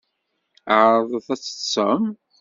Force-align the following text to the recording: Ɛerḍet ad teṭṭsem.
Ɛerḍet 0.79 1.27
ad 1.33 1.41
teṭṭsem. 1.41 2.03